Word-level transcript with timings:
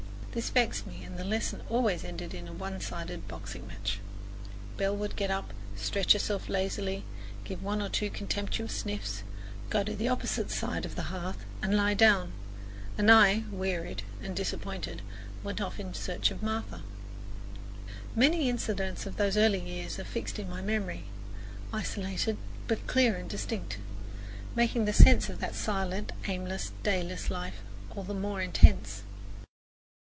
This 0.33 0.49
vexed 0.49 0.87
me 0.87 1.03
and 1.03 1.17
the 1.17 1.25
lesson 1.25 1.59
always 1.69 2.05
ended 2.05 2.33
in 2.33 2.47
a 2.47 2.53
one 2.53 2.79
sided 2.79 3.27
boxing 3.27 3.67
match. 3.67 3.99
Belle 4.77 4.95
would 4.95 5.17
get 5.17 5.29
up, 5.29 5.51
stretch 5.75 6.13
herself 6.13 6.47
lazily, 6.47 7.03
give 7.43 7.61
one 7.61 7.81
or 7.81 7.89
two 7.89 8.09
contemptuous 8.09 8.71
sniffs, 8.73 9.23
go 9.69 9.83
to 9.83 9.93
the 9.93 10.07
opposite 10.07 10.49
side 10.49 10.85
of 10.85 10.95
the 10.95 11.01
hearth 11.11 11.43
and 11.61 11.75
lie 11.75 11.95
down 11.95 12.27
again, 12.31 12.33
and 12.97 13.11
I, 13.11 13.43
wearied 13.51 14.03
and 14.23 14.33
disappointed, 14.33 15.01
went 15.43 15.59
off 15.59 15.81
in 15.81 15.93
search 15.93 16.31
of 16.31 16.41
Martha. 16.41 16.81
Many 18.15 18.47
incidents 18.47 19.05
of 19.05 19.17
those 19.17 19.35
early 19.35 19.59
years 19.59 19.99
are 19.99 20.05
fixed 20.05 20.39
in 20.39 20.49
my 20.49 20.61
memory, 20.61 21.03
isolated, 21.73 22.37
but 22.69 22.87
clear 22.87 23.17
and 23.17 23.29
distinct, 23.29 23.79
making 24.55 24.85
the 24.85 24.93
sense 24.93 25.27
of 25.27 25.39
that 25.41 25.55
silent, 25.55 26.13
aimless, 26.25 26.71
dayless 26.83 27.29
life 27.29 27.61
all 27.93 28.03
the 28.03 28.13
more 28.13 28.39
intense. 28.41 29.03